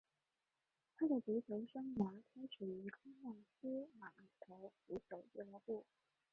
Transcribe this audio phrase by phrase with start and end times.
[0.97, 5.85] 他的足球生涯开始于康纳斯码头足球俱乐部。